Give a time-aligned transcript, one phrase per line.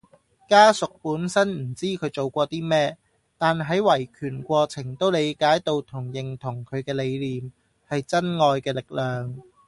[0.49, 2.97] 家屬本身唔知佢做過啲咩，
[3.37, 7.51] 但喺維權過程都理解到同認同佢嘅理念，
[7.87, 9.39] 係真愛嘅力量